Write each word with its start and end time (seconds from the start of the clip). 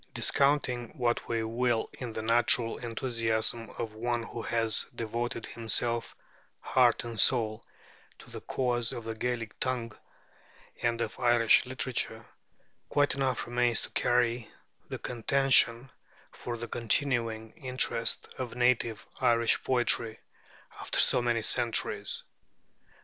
Discounting 0.15 0.97
what 0.97 1.27
we 1.29 1.43
will 1.43 1.91
in 1.93 2.13
the 2.13 2.23
natural 2.23 2.79
enthusiasm 2.79 3.69
of 3.77 3.93
one 3.93 4.23
who 4.23 4.41
has 4.41 4.87
devoted 4.95 5.45
himself 5.45 6.15
heart 6.59 7.03
and 7.03 7.19
soul 7.19 7.63
to 8.17 8.31
the 8.31 8.41
cause 8.41 8.91
of 8.93 9.03
the 9.03 9.13
Gaelic 9.13 9.59
tongue 9.59 9.91
and 10.81 11.01
of 11.01 11.19
Irish 11.19 11.67
literature, 11.67 12.25
quite 12.89 13.13
enough 13.13 13.45
remains 13.45 13.79
to 13.81 13.91
carry 13.91 14.49
the 14.89 14.97
contention 14.97 15.91
for 16.31 16.57
the 16.57 16.67
continuing 16.67 17.51
interest 17.51 18.27
of 18.39 18.55
native 18.55 19.05
Irish 19.19 19.63
poetry 19.63 20.19
after 20.79 20.99
so 20.99 21.21
many 21.21 21.43
centuries. 21.43 22.23